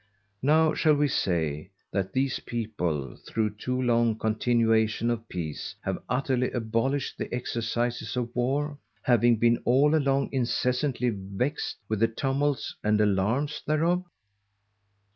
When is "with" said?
11.87-11.99